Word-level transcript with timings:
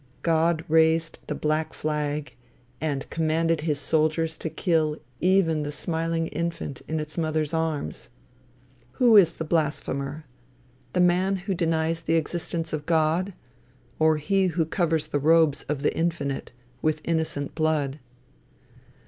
God 0.23 0.65
raised 0.67 1.19
the 1.27 1.35
black 1.35 1.75
flag, 1.75 2.33
and 2.81 3.07
commanded 3.11 3.61
his 3.61 3.79
soldiers 3.79 4.35
to 4.39 4.49
kill 4.49 4.97
even 5.19 5.61
the 5.61 5.71
smiling 5.71 6.25
infant 6.29 6.81
in 6.87 6.99
its 6.99 7.19
mother's 7.19 7.53
arms. 7.53 8.09
Who 8.93 9.15
is 9.15 9.33
the 9.33 9.43
blasphemer; 9.45 10.25
the 10.93 11.01
man 11.01 11.35
who 11.45 11.53
denies 11.53 12.01
the 12.01 12.15
existence 12.15 12.73
of 12.73 12.87
God, 12.87 13.35
or 13.99 14.17
he 14.17 14.47
who 14.47 14.65
covers 14.65 15.05
the 15.05 15.19
robes 15.19 15.61
of 15.69 15.83
the 15.83 15.95
Infinite 15.95 16.51
with 16.81 17.01
innocent 17.03 17.53
blood? 17.53 17.99